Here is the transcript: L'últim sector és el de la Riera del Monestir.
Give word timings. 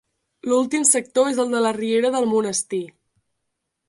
L'últim 0.51 0.85
sector 0.91 1.29
és 1.31 1.41
el 1.43 1.53
de 1.55 1.61
la 1.65 1.73
Riera 1.77 2.11
del 2.15 2.25
Monestir. 2.31 2.81